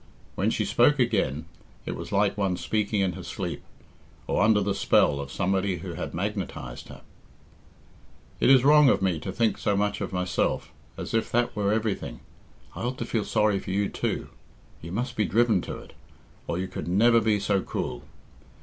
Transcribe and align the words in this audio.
When 0.33 0.49
she 0.49 0.65
spoke 0.65 0.97
again, 0.97 1.45
it 1.85 1.95
was 1.95 2.11
like 2.11 2.35
one 2.35 2.57
speaking 2.57 3.01
in 3.01 3.11
her 3.11 3.21
sleep, 3.21 3.61
or 4.25 4.41
under 4.41 4.59
the 4.59 4.73
spell 4.73 5.19
of 5.19 5.31
somebody 5.31 5.77
who 5.77 5.93
had 5.93 6.15
magnetised 6.15 6.87
her. 6.87 7.01
"It 8.39 8.49
is 8.49 8.63
wrong 8.65 8.89
of 8.89 9.03
me 9.03 9.19
to 9.19 9.31
think 9.31 9.59
so 9.59 9.77
much 9.77 10.01
of 10.01 10.11
myself, 10.11 10.71
as 10.97 11.13
if 11.13 11.31
that 11.31 11.55
were 11.55 11.71
everything. 11.71 12.21
I 12.75 12.81
ought 12.81 12.97
to 12.97 13.05
feel 13.05 13.23
sorry 13.25 13.59
for 13.59 13.69
you 13.69 13.89
too. 13.89 14.29
You 14.81 14.91
must 14.91 15.15
be 15.15 15.25
driven 15.25 15.61
to 15.61 15.77
it, 15.77 15.93
or 16.47 16.57
you 16.57 16.67
could 16.67 16.87
never 16.87 17.21
be 17.21 17.39
so 17.39 17.61
cruel." 17.61 18.01